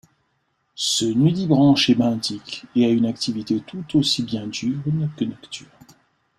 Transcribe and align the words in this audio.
Ce 0.73 1.05
Nudibranche 1.05 1.91
est 1.91 1.93
benthique 1.93 2.65
et 2.75 2.85
a 2.87 2.89
une 2.89 3.05
activité 3.05 3.59
tout 3.61 3.85
aussi 3.99 4.23
bien 4.23 4.47
diurne 4.47 5.11
que 5.15 5.25
nocturne. 5.25 5.69